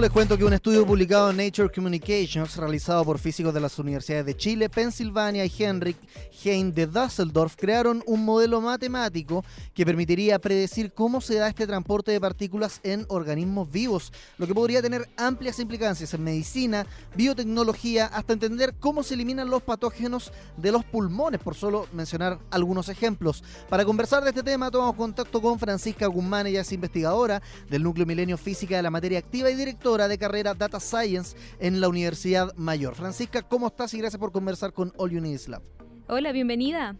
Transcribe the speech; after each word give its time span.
Les 0.00 0.10
cuento 0.10 0.36
que 0.36 0.44
un 0.44 0.52
estudio 0.52 0.84
publicado 0.84 1.30
en 1.30 1.36
Nature 1.36 1.70
Communications, 1.70 2.56
realizado 2.56 3.04
por 3.04 3.18
físicos 3.20 3.54
de 3.54 3.60
las 3.60 3.78
universidades 3.78 4.26
de 4.26 4.36
Chile, 4.36 4.68
Pensilvania 4.68 5.44
y 5.44 5.52
Henrik 5.56 5.96
Hein 6.44 6.74
de 6.74 6.88
Düsseldorf, 6.88 7.54
crearon 7.56 8.02
un 8.06 8.24
modelo 8.24 8.60
matemático 8.60 9.44
que 9.74 9.86
permitiría 9.86 10.40
predecir 10.40 10.92
cómo 10.92 11.20
se 11.20 11.36
da 11.36 11.46
este 11.46 11.68
transporte 11.68 12.10
de 12.10 12.20
partículas 12.20 12.80
en 12.82 13.04
organismos 13.10 13.70
vivos, 13.70 14.12
lo 14.38 14.48
que 14.48 14.54
podría 14.54 14.82
tener 14.82 15.08
amplias 15.16 15.60
implicancias 15.60 16.12
en 16.14 16.24
medicina, 16.24 16.84
biotecnología, 17.14 18.06
hasta 18.06 18.32
entender 18.32 18.74
cómo 18.80 19.04
se 19.04 19.14
eliminan 19.14 19.50
los 19.50 19.62
patógenos 19.62 20.32
de 20.56 20.72
los 20.72 20.84
pulmones, 20.84 21.40
por 21.40 21.54
solo 21.54 21.86
mencionar 21.92 22.40
algunos 22.50 22.88
ejemplos. 22.88 23.44
Para 23.68 23.84
conversar 23.84 24.24
de 24.24 24.30
este 24.30 24.42
tema, 24.42 24.70
tomamos 24.70 24.96
contacto 24.96 25.40
con 25.40 25.60
Francisca 25.60 26.06
Guzmán, 26.06 26.48
ella 26.48 26.62
es 26.62 26.72
investigadora 26.72 27.40
del 27.70 27.84
Núcleo 27.84 28.06
Milenio 28.06 28.36
Física 28.36 28.76
de 28.76 28.82
la 28.82 28.90
Materia 28.90 29.20
Activa 29.20 29.48
y 29.48 29.54
directora 29.54 29.81
de 29.82 30.16
carrera 30.16 30.54
Data 30.54 30.78
Science 30.78 31.36
en 31.58 31.80
la 31.80 31.88
Universidad 31.88 32.54
Mayor. 32.54 32.94
Francisca, 32.94 33.42
¿cómo 33.42 33.66
estás? 33.66 33.92
Y 33.94 33.98
gracias 33.98 34.20
por 34.20 34.30
conversar 34.30 34.72
con 34.72 34.92
All 34.96 35.10
You 35.10 35.20
Lab. 35.48 35.60
Hola, 36.06 36.30
bienvenida. 36.30 36.96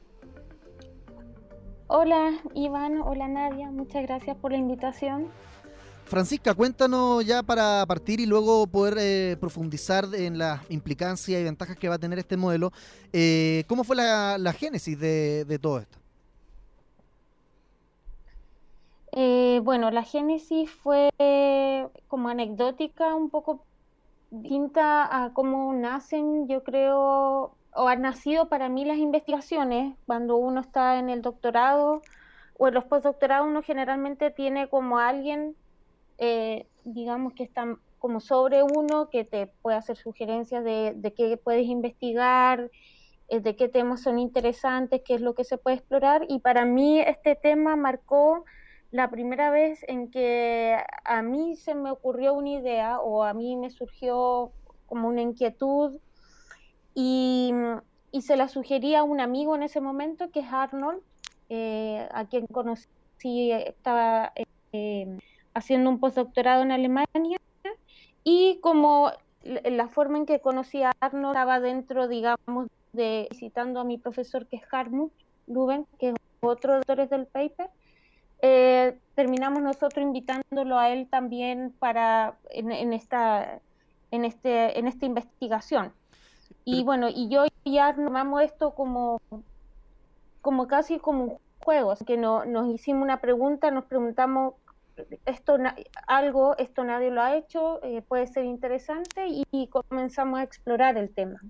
Hola, 1.87 2.33
Iván. 2.57 3.01
Hola, 3.01 3.29
Nadia. 3.29 3.71
Muchas 3.71 4.03
gracias 4.03 4.37
por 4.37 4.51
la 4.51 4.59
invitación. 4.59 5.29
Francisca, 6.07 6.55
cuéntanos 6.55 7.25
ya 7.25 7.45
para 7.45 7.87
partir 7.87 8.19
y 8.19 8.27
luego 8.27 8.67
poder 8.67 8.97
eh, 8.99 9.37
profundizar 9.39 10.09
en 10.13 10.37
la 10.37 10.65
implicancia 10.69 11.39
y 11.39 11.45
ventajas 11.45 11.77
que 11.77 11.89
va 11.89 11.95
a 11.95 11.99
tener 11.99 12.19
este 12.19 12.37
modelo. 12.37 12.73
Eh, 13.13 13.63
¿Cómo 13.69 13.85
fue 13.85 13.95
la, 13.95 14.55
génesis 14.59 14.99
de 14.99 15.59
todo 15.63 15.79
esto? 15.79 16.02
Eh, 19.13 19.61
bueno, 19.63 19.91
la 19.91 20.03
génesis 20.05 20.71
fue 20.71 21.11
como 22.09 22.29
anecdótica, 22.29 23.15
un 23.15 23.31
poco 23.31 23.65
distinta 24.31 25.25
a 25.25 25.35
cómo 25.35 25.73
nacen, 25.75 26.49
yo 26.49 26.65
creo, 26.65 27.55
o 27.75 27.89
han 27.89 28.03
nacido 28.03 28.49
para 28.49 28.69
mí 28.69 28.85
las 28.85 28.97
investigaciones. 28.97 29.95
Cuando 30.07 30.37
uno 30.37 30.61
está 30.61 30.99
en 30.99 31.11
el 31.11 31.21
doctorado 31.23 32.01
o 32.59 32.69
en 32.69 32.75
los 32.75 32.85
postdoctorados, 32.85 33.47
uno 33.47 33.63
generalmente 33.63 34.31
tiene 34.31 34.69
como 34.69 34.99
alguien, 34.99 35.57
eh, 36.19 36.67
digamos, 36.85 37.35
que 37.35 37.45
está 37.45 37.77
como 37.99 38.21
sobre 38.21 38.63
uno, 38.63 39.11
que 39.11 39.25
te 39.25 39.47
puede 39.47 39.77
hacer 39.77 39.97
sugerencias 39.97 40.65
de, 40.65 40.95
de 40.97 41.13
qué 41.13 41.37
puedes 41.37 41.67
investigar, 41.67 42.71
eh, 43.29 43.41
de 43.41 43.57
qué 43.57 43.69
temas 43.69 44.03
son 44.03 44.19
interesantes, 44.19 45.03
qué 45.05 45.15
es 45.15 45.21
lo 45.21 45.35
que 45.35 45.45
se 45.45 45.59
puede 45.59 45.77
explorar. 45.77 46.25
Y 46.29 46.41
para 46.41 46.65
mí 46.65 47.01
este 47.01 47.37
tema 47.37 47.77
marcó 47.77 48.45
la 48.93 49.11
primera 49.11 49.51
vez 49.51 49.85
en 49.89 50.11
que 50.11 50.77
a 51.05 51.23
mí 51.23 51.57
se 51.57 51.75
me 51.75 51.91
ocurrió 51.91 52.35
una 52.35 52.51
idea 52.51 53.01
o 53.01 53.25
a 53.25 53.33
mí 53.33 53.57
me 53.57 53.71
surgió 53.71 54.53
como 54.87 55.09
una 55.09 55.23
inquietud 55.23 55.99
y, 56.95 57.53
se 58.21 58.37
la 58.37 58.49
sugería 58.49 59.01
a 59.01 59.05
un 59.05 59.21
amigo 59.21 59.57
en 59.57 59.63
ese 59.63 59.81
momento 59.81 60.31
que 60.31 60.41
es 60.41 60.53
Arnold, 60.53 61.01
eh, 61.49 62.07
a 62.13 62.27
quien 62.27 62.47
conocí, 62.47 63.51
estaba 63.51 64.33
eh, 64.73 65.19
haciendo 65.55 65.89
un 65.89 65.99
postdoctorado 65.99 66.63
en 66.63 66.73
Alemania 66.73 67.39
y 68.23 68.59
como 68.61 69.11
la 69.43 69.89
forma 69.89 70.19
en 70.19 70.27
que 70.27 70.41
conocí 70.41 70.83
a 70.83 70.93
Arnold 71.01 71.35
estaba 71.35 71.61
dentro, 71.61 72.09
digamos, 72.09 72.69
de 72.93 73.27
visitando 73.31 73.81
a 73.81 73.85
mi 73.85 73.97
profesor 73.97 74.47
que 74.47 74.57
es 74.57 74.63
Hartmut 74.71 75.13
Luben, 75.47 75.87
que 75.99 76.11
es 76.11 76.15
otro 76.41 76.75
doctor 76.77 77.09
del 77.09 77.27
paper, 77.27 77.71
eh, 78.43 78.99
terminamos 79.15 79.63
nosotros 79.63 80.05
invitándolo 80.05 80.79
a 80.79 80.91
él 80.91 81.09
también 81.09 81.73
para 81.79 82.37
en, 82.51 82.93
esta 82.93 83.61
en 84.11 84.25
este 84.25 84.79
en 84.79 84.89
esta 84.89 85.07
investigación. 85.07 85.93
Y 86.65 86.83
bueno 86.85 87.09
y 87.09 87.29
yo 87.29 87.45
ya 87.65 87.95
tomamos 87.95 88.43
esto 88.43 88.75
como 88.75 89.21
como 90.41 90.67
casi 90.67 90.99
como 90.99 91.25
un 91.25 91.39
juego 91.61 91.95
que 92.05 92.17
no, 92.17 92.45
nos 92.45 92.69
hicimos 92.69 93.03
una 93.03 93.21
pregunta 93.21 93.71
nos 93.71 93.85
preguntamos 93.85 94.55
esto 95.25 95.57
algo 96.07 96.57
esto 96.59 96.85
nadie 96.85 97.11
lo 97.11 97.23
ha 97.23 97.37
hecho 97.37 97.83
eh, 97.85 98.03
puede 98.03 98.27
ser 98.27 98.45
interesante 98.45 99.27
y 99.29 99.69
comenzamos 99.69 100.41
a 100.41 100.43
explorar 100.43 100.99
el 100.99 101.15
tema 101.15 101.41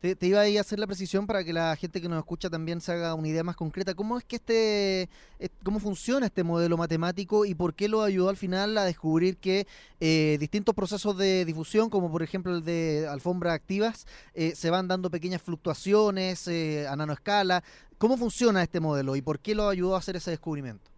te, 0.00 0.26
iba 0.26 0.42
a, 0.42 0.60
hacer 0.60 0.78
la 0.78 0.86
precisión 0.86 1.26
para 1.26 1.42
que 1.42 1.52
la 1.52 1.74
gente 1.76 2.00
que 2.00 2.08
nos 2.08 2.18
escucha 2.18 2.48
también 2.48 2.80
se 2.80 2.92
haga 2.92 3.14
una 3.14 3.28
idea 3.28 3.42
más 3.42 3.56
concreta. 3.56 3.94
¿Cómo 3.94 4.16
es 4.16 4.24
que 4.24 4.36
este, 4.36 5.02
eh, 5.40 5.48
cómo 5.64 5.80
funciona 5.80 6.26
este 6.26 6.44
modelo 6.44 6.76
matemático 6.76 7.44
y 7.44 7.54
por 7.54 7.74
qué 7.74 7.88
lo 7.88 8.02
ayudó 8.02 8.28
al 8.28 8.36
final 8.36 8.78
a 8.78 8.84
descubrir 8.84 9.38
que 9.38 9.66
eh, 10.00 10.36
distintos 10.38 10.74
procesos 10.74 11.16
de 11.18 11.44
difusión, 11.44 11.90
como 11.90 12.10
por 12.10 12.22
ejemplo 12.22 12.54
el 12.54 12.64
de 12.64 13.08
alfombras 13.10 13.54
activas, 13.54 14.06
eh, 14.34 14.54
se 14.54 14.70
van 14.70 14.86
dando 14.86 15.10
pequeñas 15.10 15.42
fluctuaciones 15.42 16.46
a 16.48 16.94
nanoescala? 16.94 17.64
¿Cómo 17.98 18.16
funciona 18.16 18.62
este 18.62 18.78
modelo 18.78 19.16
y 19.16 19.22
por 19.22 19.40
qué 19.40 19.56
lo 19.56 19.68
ayudó 19.68 19.96
a 19.96 19.98
hacer 19.98 20.14
ese 20.14 20.30
descubrimiento? 20.30 20.90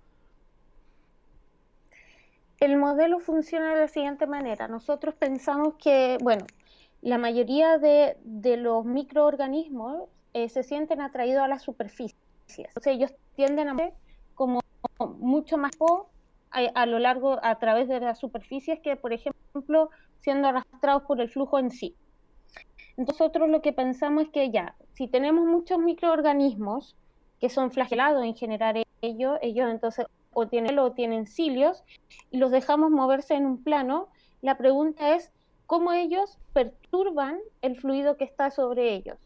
El 2.59 2.77
modelo 2.77 3.21
funciona 3.21 3.73
de 3.75 3.81
la 3.81 3.89
siguiente 3.89 4.27
manera. 4.27 4.69
Nosotros 4.69 5.15
pensamos 5.15 5.75
que, 5.83 6.19
bueno, 6.21 6.45
la 7.03 7.19
mayoría 7.19 7.79
de, 7.79 8.17
los 8.57 8.85
microorganismos 8.85 10.09
eh, 10.35 10.49
se 10.49 10.63
sienten 10.63 11.01
atraídos 11.01 11.43
a 11.43 11.49
las 11.49 11.63
superficies. 11.63 12.17
Entonces 12.57 12.95
ellos 12.95 13.13
tienden 13.37 13.69
a 13.69 13.77
como 14.35 14.61
mucho 15.19 15.57
más 15.57 15.73
a, 16.51 16.59
a, 16.75 16.87
lo 16.87 16.99
largo, 16.99 17.39
a 17.43 17.59
través 17.59 17.89
de 17.89 18.01
las 18.01 18.19
superficies 18.19 18.81
que, 18.81 18.97
por 18.97 19.13
ejemplo, 19.13 19.91
siendo 20.21 20.49
arrastrados 20.49 21.03
por 21.03 21.21
el 21.21 21.31
flujo 21.31 21.59
en 21.59 21.71
sí. 21.71 21.95
Nosotros 22.97 23.49
lo 23.49 23.63
que 23.63 23.73
pensamos 23.73 24.25
es 24.25 24.29
que 24.31 24.51
ya, 24.51 24.75
si 24.93 25.09
tenemos 25.09 25.47
muchos 25.47 25.79
microorganismos 25.79 26.97
que 27.41 27.49
son 27.49 27.71
flagelados 27.71 28.25
en 28.25 28.35
generar 28.35 28.77
ellos, 29.01 29.39
ellos 29.41 29.71
entonces 29.71 30.07
o 30.33 30.47
tienen 30.47 30.79
o 30.79 30.93
tienen 30.93 31.27
cilios 31.27 31.83
y 32.31 32.39
los 32.39 32.51
dejamos 32.51 32.91
moverse 32.91 33.35
en 33.35 33.47
un 33.47 33.63
plano, 33.63 34.09
la 34.43 34.59
pregunta 34.59 35.15
es 35.15 35.33
cómo 35.71 35.93
ellos 35.93 36.37
perturban 36.53 37.39
el 37.63 37.77
fluido 37.77 38.17
que 38.17 38.25
está 38.25 38.51
sobre 38.51 38.93
ellos. 38.93 39.19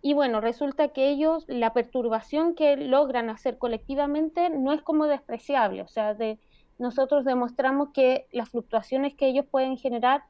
Y 0.00 0.14
bueno, 0.14 0.40
resulta 0.40 0.88
que 0.88 1.10
ellos, 1.10 1.44
la 1.46 1.74
perturbación 1.74 2.54
que 2.54 2.78
logran 2.78 3.28
hacer 3.28 3.58
colectivamente 3.58 4.48
no 4.48 4.72
es 4.72 4.80
como 4.80 5.04
despreciable, 5.04 5.82
o 5.82 5.88
sea, 5.88 6.16
nosotros 6.78 7.26
demostramos 7.26 7.90
que 7.90 8.26
las 8.32 8.48
fluctuaciones 8.48 9.14
que 9.14 9.26
ellos 9.26 9.44
pueden 9.44 9.76
generar 9.76 10.22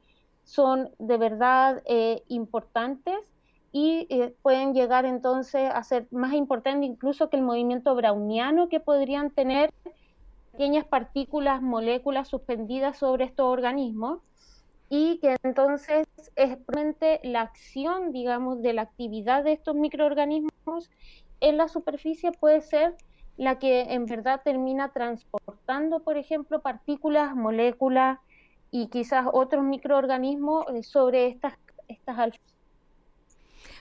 son 0.43 0.91
de 0.98 1.19
verdad 1.19 1.84
eh, 1.84 2.25
importantes 2.26 3.14
y 3.70 4.09
eh, 4.10 4.34
pueden 4.43 4.75
llegar 4.75 5.04
entonces 5.04 5.70
a 5.72 5.84
ser 5.84 6.09
más 6.10 6.32
importantes 6.32 6.91
incluso 6.91 7.31
que 7.31 7.37
el 7.37 7.44
movimiento 7.44 7.94
browniano 7.94 8.69
que 8.69 8.81
podrían 8.81 9.31
tener 9.31 9.72
pequeñas 10.50 10.84
partículas, 10.84 11.62
moléculas 11.62 12.26
suspendidas 12.26 12.98
sobre 12.98 13.25
estos 13.25 13.47
organismos 13.47 14.19
y 14.88 15.18
que 15.18 15.36
entonces 15.42 16.06
es 16.36 16.58
la 17.22 17.40
acción, 17.42 18.12
digamos, 18.12 18.62
de 18.62 18.72
la 18.72 18.82
actividad 18.82 19.44
de 19.44 19.52
estos 19.52 19.74
microorganismos 19.74 20.90
en 21.40 21.56
la 21.56 21.68
superficie 21.68 22.32
puede 22.32 22.60
ser 22.60 22.96
la 23.36 23.58
que 23.58 23.82
en 23.92 24.06
verdad 24.06 24.42
termina 24.44 24.92
transportando, 24.92 26.00
por 26.00 26.16
ejemplo, 26.16 26.62
partículas, 26.62 27.34
moléculas 27.34 28.19
y 28.70 28.88
quizás 28.88 29.26
otros 29.32 29.64
microorganismos 29.64 30.66
eh, 30.72 30.82
sobre 30.82 31.26
estas, 31.26 31.54
estas 31.88 32.19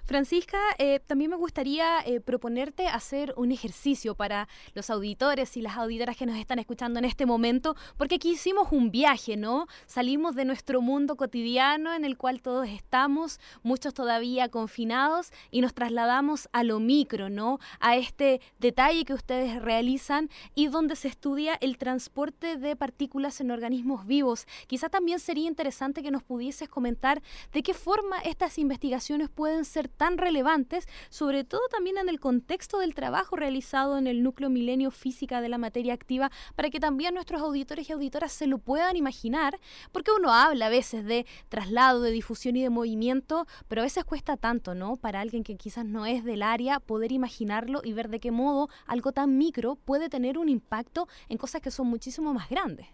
Francisca, 0.06 0.58
eh, 0.80 1.00
también 1.00 1.32
me 1.32 1.38
gustaría 1.38 2.02
eh, 2.06 2.20
proponerte 2.20 2.88
hacer 2.88 3.34
un 3.38 3.54
ejercicio 3.54 4.16
para 4.16 4.50
los 4.74 4.90
auditores 4.90 5.56
y 5.56 5.62
las 5.62 5.78
auditoras 5.78 6.18
que 6.18 6.26
nos 6.26 6.36
están 6.36 6.60
escuchando 6.60 7.00
en 7.00 7.06
este 7.06 7.26
momento, 7.26 7.78
porque 7.98 8.16
aquí 8.16 8.32
hicimos 8.32 8.68
un 8.72 8.92
viaje, 8.92 9.38
¿no? 9.38 9.68
Salimos 9.86 10.36
de 10.36 10.44
nuestro 10.44 10.82
mundo 10.82 11.16
cotidiano 11.16 11.94
en 11.94 12.04
el 12.04 12.18
cual 12.18 12.42
todos 12.42 12.68
estamos, 12.68 13.40
muchos 13.62 13.94
todavía 13.94 14.50
confinados, 14.50 15.32
y 15.52 15.62
nos 15.62 15.74
trasladamos 15.74 16.50
a 16.52 16.64
lo 16.64 16.82
micro, 16.82 17.30
¿no? 17.30 17.60
A 17.80 17.96
este 17.96 18.42
detalle 18.60 19.06
que 19.06 19.14
ustedes 19.14 19.62
realizan 19.62 20.30
y 20.54 20.68
donde 20.68 20.98
se 20.98 21.08
estudia 21.08 21.56
el 21.62 21.78
transporte 21.78 22.58
de 22.58 22.76
partículas 22.76 23.40
en 23.40 23.52
organismos 23.52 24.06
vivos. 24.06 24.48
Quizá 24.68 24.90
también 24.90 25.22
sería 25.22 25.48
interesante 25.48 26.04
que 26.04 26.12
nos 26.12 26.24
pudieses 26.24 26.68
comentar 26.68 27.22
de 27.54 27.64
qué 27.64 27.74
forma 27.74 28.20
estas 28.20 28.58
investigaciones 28.58 29.30
pueden 29.30 29.64
ser 29.64 29.93
tan 29.94 30.18
relevantes, 30.18 30.88
sobre 31.10 31.44
todo 31.44 31.62
también 31.70 31.98
en 31.98 32.10
el 32.10 32.20
contexto 32.20 32.80
del 32.80 32.96
trabajo 32.96 33.36
realizado 33.36 33.98
en 33.98 34.08
el 34.08 34.24
núcleo 34.24 34.50
milenio 34.50 34.92
física 34.92 35.42
de 35.42 35.50
la 35.50 35.58
materia 35.58 35.94
activa, 35.94 36.32
para 36.56 36.70
que 36.70 36.80
también 36.80 37.14
nuestros 37.14 37.42
auditores 37.42 37.90
y 37.90 37.94
auditoras 37.94 38.32
se 38.32 38.48
lo 38.48 38.58
puedan 38.58 38.96
imaginar, 38.98 39.60
porque 39.92 40.12
uno 40.12 40.34
habla 40.34 40.68
a 40.68 40.70
veces 40.70 41.06
de 41.06 41.26
traslado, 41.50 42.02
de 42.02 42.12
difusión 42.12 42.56
y 42.56 42.64
de 42.64 42.70
movimiento, 42.70 43.48
pero 43.68 43.82
a 43.82 43.86
veces 43.86 44.04
cuesta 44.06 44.38
tanto, 44.38 44.76
¿no? 44.76 44.96
Para 44.96 45.22
alguien 45.22 45.44
que 45.44 45.56
quizás 45.56 45.86
no 45.86 46.06
es 46.06 46.24
del 46.24 46.42
área, 46.42 46.80
poder 46.80 47.12
imaginarlo 47.12 47.82
y 47.84 47.94
ver 47.94 48.10
de 48.10 48.20
qué 48.20 48.32
modo 48.32 48.70
algo 48.86 49.12
tan 49.12 49.38
micro 49.38 49.76
puede 49.76 50.10
tener 50.10 50.38
un 50.38 50.50
impacto 50.50 51.08
en 51.30 51.38
cosas 51.38 51.62
que 51.62 51.72
son 51.72 51.88
muchísimo 51.88 52.34
más 52.34 52.50
grandes. 52.50 52.88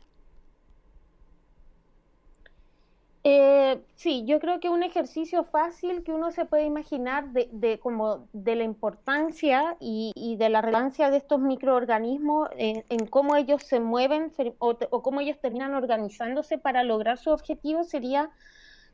Eh, 3.25 3.83
sí, 3.95 4.23
yo 4.25 4.39
creo 4.39 4.61
que 4.61 4.69
un 4.69 4.81
ejercicio 4.81 5.43
fácil 5.43 6.03
que 6.03 6.13
uno 6.13 6.31
se 6.31 6.45
puede 6.45 6.63
imaginar 6.63 7.33
de, 7.33 7.79
como 7.79 8.27
de 8.31 8.55
la 8.55 8.63
importancia 8.63 9.75
y, 9.81 10.37
de 10.37 10.49
la 10.49 10.61
relevancia 10.61 11.09
de 11.09 11.17
estos 11.17 11.41
microorganismos 11.41 12.49
en, 12.55 13.07
cómo 13.07 13.35
ellos 13.35 13.63
se 13.63 13.81
mueven 13.81 14.31
o, 14.59 14.77
cómo 15.01 15.19
ellos 15.19 15.37
terminan 15.41 15.73
organizándose 15.73 16.57
para 16.57 16.83
lograr 16.83 17.17
su 17.17 17.31
objetivo 17.31 17.83
sería, 17.83 18.29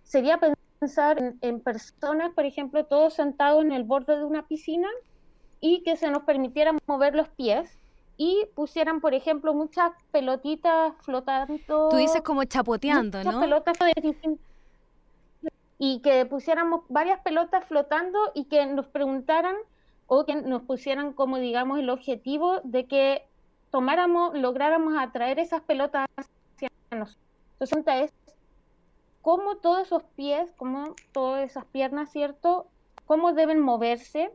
sería 0.03 0.39
pensar 0.79 1.19
en, 1.19 1.37
en, 1.41 1.59
personas, 1.59 2.31
por 2.33 2.45
ejemplo, 2.45 2.83
todos 2.85 3.13
sentados 3.13 3.63
en 3.63 3.73
el 3.73 3.83
borde 3.83 4.17
de 4.17 4.25
una 4.25 4.47
piscina 4.47 4.89
y 5.59 5.83
que 5.83 5.97
se 5.97 6.09
nos 6.09 6.23
permitiera 6.23 6.75
mover 6.87 7.13
los 7.13 7.29
pies 7.29 7.77
y 8.17 8.47
pusieran, 8.55 9.01
por 9.01 9.13
ejemplo, 9.13 9.53
muchas 9.53 9.91
pelotitas 10.11 10.93
flotando. 11.01 11.57
Tú 11.89 11.97
dices 11.97 12.21
como 12.21 12.43
chapoteando, 12.43 13.17
muchas 13.17 13.35
pelotas 13.35 13.77
de 13.79 14.37
y 15.77 15.99
que 15.99 16.25
pusiéramos 16.25 16.81
varias 16.87 17.19
pelotas 17.19 17.65
flotando 17.65 18.17
y 18.33 18.45
que 18.45 18.65
nos 18.65 18.87
preguntaran 18.87 19.55
o 20.07 20.25
que 20.25 20.35
nos 20.35 20.61
pusieran 20.61 21.13
como 21.13 21.37
digamos 21.37 21.79
el 21.79 21.89
objetivo 21.89 22.61
de 22.63 22.85
que 22.85 23.27
tomáramos, 23.71 24.37
lográramos 24.37 24.93
atraer 24.97 25.39
esas 25.39 25.61
pelotas 25.61 26.07
hacia 26.15 26.69
nosotros. 26.91 27.17
Entonces, 27.59 28.11
es 28.11 28.13
cómo 29.21 29.57
todos 29.57 29.87
esos 29.87 30.03
pies, 30.15 30.53
cómo 30.55 30.95
todas 31.11 31.43
esas 31.49 31.65
piernas, 31.65 32.09
¿cierto? 32.11 32.67
Cómo 33.05 33.33
deben 33.33 33.59
moverse 33.59 34.31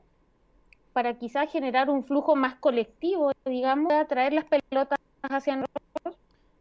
para 0.92 1.14
quizás 1.14 1.50
generar 1.50 1.90
un 1.90 2.04
flujo 2.04 2.36
más 2.36 2.54
colectivo, 2.56 3.32
digamos, 3.44 3.92
atraer 3.92 4.32
las 4.32 4.44
pelotas 4.44 4.98
hacia 5.22 5.56
nosotros, 5.56 6.16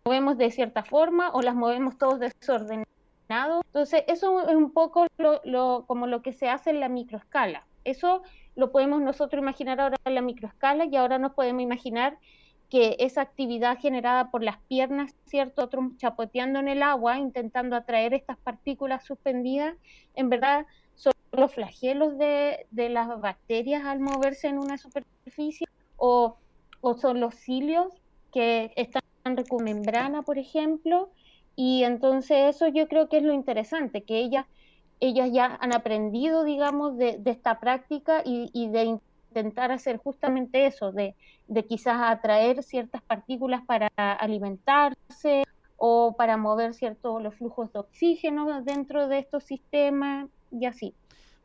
movemos 0.05 0.37
de 0.37 0.51
cierta 0.51 0.83
forma 0.83 1.31
o 1.31 1.41
las 1.41 1.55
movemos 1.55 1.97
todos 1.97 2.19
desordenados. 2.19 2.85
Entonces, 3.65 4.03
eso 4.07 4.47
es 4.47 4.55
un 4.55 4.71
poco 4.71 5.07
lo, 5.17 5.85
como 5.85 6.07
lo 6.07 6.21
que 6.21 6.33
se 6.33 6.49
hace 6.49 6.71
en 6.71 6.79
la 6.79 6.89
microescala. 6.89 7.65
Eso 7.83 8.23
lo 8.55 8.71
podemos 8.71 9.01
nosotros 9.01 9.41
imaginar 9.41 9.79
ahora 9.79 9.97
en 10.05 10.15
la 10.15 10.21
microescala 10.21 10.85
y 10.85 10.95
ahora 10.95 11.17
nos 11.17 11.33
podemos 11.33 11.61
imaginar 11.61 12.17
que 12.69 12.97
esa 12.99 13.21
actividad 13.21 13.79
generada 13.79 14.29
por 14.29 14.43
las 14.43 14.57
piernas, 14.67 15.15
¿cierto? 15.25 15.63
Otros 15.63 15.85
chapoteando 15.97 16.59
en 16.59 16.67
el 16.67 16.83
agua, 16.83 17.17
intentando 17.17 17.75
atraer 17.75 18.13
estas 18.13 18.37
partículas 18.37 19.05
suspendidas, 19.05 19.75
en 20.15 20.29
verdad 20.29 20.67
los 21.31 21.53
flagelos 21.53 22.17
de, 22.17 22.65
las 22.71 23.19
bacterias 23.21 23.85
al 23.85 23.99
moverse 23.99 24.47
en 24.47 24.57
una 24.57 24.77
superficie 24.77 25.67
o, 25.97 26.37
son 26.97 27.19
los 27.19 27.35
cilios 27.35 27.93
que 28.31 28.71
están 28.75 29.03
en 29.25 29.37
recumembrana, 29.37 30.21
por 30.21 30.37
ejemplo, 30.37 31.09
y 31.55 31.83
entonces 31.83 32.55
eso 32.55 32.67
yo 32.67 32.87
creo 32.87 33.09
que 33.09 33.17
es 33.17 33.23
lo 33.23 33.33
interesante, 33.33 34.03
que 34.03 34.19
ellas, 34.19 34.45
ellas 34.99 35.29
ya 35.31 35.57
han 35.59 35.73
aprendido, 35.73 36.43
digamos, 36.43 36.97
de, 36.97 37.21
esta 37.25 37.59
práctica 37.59 38.21
y, 38.23 38.69
de 38.69 38.97
intentar 39.29 39.71
hacer 39.71 39.97
justamente 39.97 40.65
eso, 40.65 40.91
de, 40.91 41.15
de 41.47 41.65
quizás 41.65 41.97
atraer 42.01 42.63
ciertas 42.63 43.01
partículas 43.01 43.63
para 43.65 43.89
alimentarse 43.97 45.43
o 45.75 46.15
para 46.17 46.37
mover 46.37 46.73
ciertos 46.73 47.21
los 47.21 47.35
flujos 47.35 47.71
de 47.73 47.79
oxígeno 47.79 48.61
dentro 48.61 49.07
de 49.07 49.19
estos 49.19 49.43
sistemas 49.43 50.29
y 50.51 50.65
así. 50.65 50.93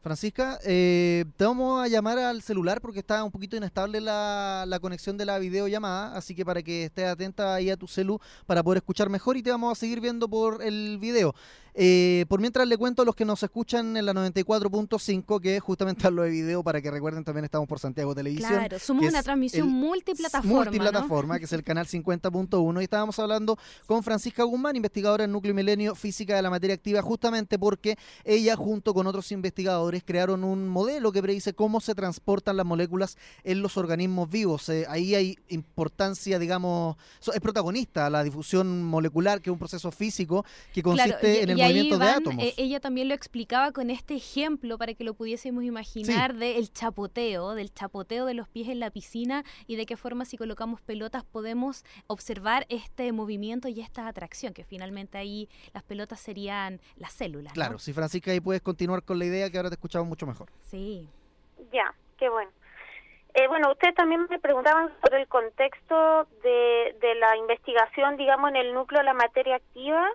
Francisca, 0.05 0.59
eh, 0.67 1.25
te 1.39 1.47
vamos 1.47 1.83
a 1.83 1.89
llamar 1.89 2.19
al 2.19 2.43
celular 2.43 2.83
porque 2.83 2.99
está 2.99 3.25
un 3.25 3.31
poquito 3.31 3.57
inestable 3.57 4.03
la, 4.03 4.67
la, 4.69 4.79
conexión 4.79 5.17
de 5.17 5.25
la 5.25 5.39
videollamada, 5.39 6.15
así 6.15 6.35
que 6.35 6.45
para 6.45 6.63
que 6.63 6.85
estés 6.85 7.07
atenta 7.07 7.55
ahí 7.55 7.71
a 7.71 7.77
tu 7.79 7.87
celu 7.87 8.21
para 8.45 8.63
poder 8.63 8.77
escuchar 8.77 9.09
mejor 9.09 9.39
y 9.39 9.43
te 9.43 9.51
vamos 9.51 9.73
a 9.73 9.81
seguir 9.81 10.03
viendo 10.03 10.29
por 10.29 10.63
el 10.63 10.99
video. 10.99 11.35
Eh, 11.77 12.25
por 12.29 12.41
mientras 12.41 12.69
le 12.69 12.77
cuento 12.77 13.03
a 13.03 13.05
los 13.05 13.17
que 13.17 13.25
nos 13.25 13.43
escuchan 13.43 13.97
en 13.97 14.07
la 14.07 14.13
94.5 14.13 15.41
que 15.41 15.59
justamente 15.59 16.07
hablo 16.07 16.23
de 16.23 16.31
video 16.31 16.63
para 16.63 16.81
que 16.81 16.89
recuerden 16.89 17.25
también 17.25 17.45
estamos 17.45 17.67
por 17.67 17.81
Santiago 17.81 18.15
Televisión. 18.15 18.53
Claro, 18.53 18.79
somos 18.79 19.07
una 19.07 19.23
transmisión 19.25 19.69
multiplataforma. 19.69 20.65
Multiplataforma, 20.65 21.39
que 21.41 21.47
es 21.47 21.53
el 21.53 21.65
canal 21.65 21.87
50.1 21.87 22.81
y 22.81 22.85
estábamos 22.85 23.19
hablando 23.19 23.59
con 23.87 24.05
Francisca 24.05 24.45
Guzmán, 24.45 24.77
investigadora 24.77 25.25
en 25.25 25.33
Núcleo 25.33 25.53
Milenio 25.53 25.97
Física 25.97 26.37
de 26.37 26.43
la 26.43 26.51
Materia 26.51 26.75
Activa, 26.75 27.03
justamente 27.03 27.59
porque 27.59 27.99
ella 28.25 28.55
junto 28.55 28.95
con 28.95 29.09
otros 29.09 29.33
investigadores 29.33 30.05
crearon 30.05 30.45
un 30.45 30.69
modelo 30.69 31.11
que 31.11 31.23
predice 31.23 31.55
cómo 31.55 31.81
se 31.81 31.97
transportan 31.97 32.57
las 32.57 32.67
moléculas 32.67 33.19
en 33.43 33.63
los 33.63 33.77
organismos 33.77 34.31
vivos. 34.31 34.69
Eh, 34.69 34.87
ahí 34.89 35.17
hay 35.17 35.39
importancia, 35.49 36.39
digamos, 36.39 36.97
es 37.35 37.41
protagonista 37.41 38.09
la 38.11 38.23
difusión 38.23 38.85
molecular, 38.85 39.41
que 39.41 39.51
es 39.51 39.53
un 39.53 39.59
proceso 39.59 39.91
físico 39.91 40.45
que 40.73 40.81
consiste 40.81 41.43
en 41.43 41.51
el 41.51 41.64
eh, 41.67 42.55
ella 42.57 42.81
también 42.81 43.09
lo 43.09 43.15
explicaba 43.15 43.73
con 43.73 43.91
este 43.91 44.15
ejemplo 44.15 44.79
para 44.79 44.95
que 44.95 45.05
lo 45.05 45.15
pudiésemos 45.15 45.65
imaginar 45.65 46.35
del 46.35 46.73
chapoteo, 46.73 47.55
del 47.55 47.73
chapoteo 47.73 48.27
de 48.27 48.35
los 48.35 48.49
pies 48.49 48.69
en 48.69 48.81
la 48.81 48.91
piscina 48.91 49.45
y 49.67 49.77
de 49.77 49.87
qué 49.87 49.97
forma 49.97 50.25
si 50.25 50.37
colocamos 50.37 50.81
pelotas 50.81 51.25
podemos 51.25 51.85
observar 52.07 52.67
este 52.69 53.13
movimiento 53.13 53.69
y 53.69 53.81
esta 53.81 54.07
atracción, 54.07 54.55
que 54.55 54.65
finalmente 54.65 55.19
ahí 55.19 55.49
las 55.73 55.83
pelotas 55.83 56.21
serían 56.21 56.81
las 56.97 57.13
células. 57.13 57.53
Claro, 57.53 57.79
si 57.79 57.93
Francisca 57.93 58.31
ahí 58.31 58.41
puedes 58.41 58.63
continuar 58.63 59.03
con 59.03 59.19
la 59.19 59.25
idea 59.25 59.51
que 59.51 59.57
ahora 59.57 59.71
te 59.71 59.75
escuchamos 59.75 60.09
mucho 60.09 60.27
mejor. 60.27 60.51
Sí. 60.71 61.09
Ya, 61.73 61.95
qué 62.19 62.29
bueno. 62.29 62.51
Eh, 63.35 63.49
bueno, 63.49 63.73
ustedes 63.73 63.97
también 63.97 64.27
me 64.31 64.39
preguntaban 64.39 64.93
sobre 65.03 65.23
el 65.23 65.29
contexto 65.29 66.29
de, 66.45 66.97
de 67.01 67.15
la 67.17 67.37
investigación, 67.37 68.17
digamos, 68.17 68.51
en 68.51 68.57
el 68.57 68.73
núcleo 68.73 69.01
de 69.01 69.07
la 69.07 69.15
materia 69.15 69.57
activa 69.57 70.09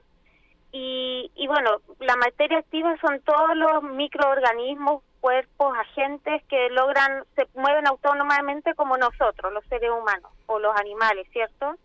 y, 0.71 1.31
y 1.35 1.47
bueno, 1.47 1.81
la 1.99 2.15
materia 2.15 2.59
activa 2.59 2.95
son 3.01 3.19
todos 3.21 3.55
los 3.55 3.83
microorganismos, 3.83 5.03
cuerpos, 5.19 5.75
agentes 5.77 6.43
que 6.47 6.69
logran, 6.69 7.23
se 7.35 7.47
mueven 7.55 7.87
autónomamente 7.87 8.75
como 8.75 8.97
nosotros, 8.97 9.51
los 9.51 9.65
seres 9.65 9.91
humanos 9.91 10.31
o 10.45 10.59
los 10.59 10.75
animales, 10.75 11.27
¿cierto? 11.31 11.75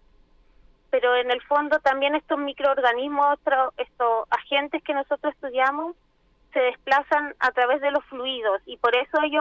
Pero 0.91 1.17
en 1.17 1.31
el 1.31 1.43
fondo 1.43 1.81
también 1.81 2.15
estos 2.15 2.39
microorganismos, 2.39 3.39
estos 3.79 4.27
agentes 4.31 4.83
que 4.83 4.95
nosotros 4.95 5.35
estudiamos, 5.35 5.97
se 6.53 6.61
desplazan 6.61 7.35
a 7.41 7.51
través 7.51 7.81
de 7.81 7.91
los 7.91 8.05
fluidos 8.05 8.63
y 8.67 8.77
por 8.77 8.95
eso 8.95 9.19
ello 9.23 9.41